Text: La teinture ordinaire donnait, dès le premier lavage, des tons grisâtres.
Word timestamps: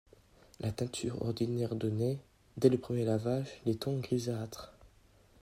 La 0.61 0.71
teinture 0.71 1.21
ordinaire 1.21 1.75
donnait, 1.75 2.17
dès 2.57 2.69
le 2.69 2.79
premier 2.79 3.05
lavage, 3.05 3.61
des 3.67 3.75
tons 3.77 3.99
grisâtres. 3.99 4.73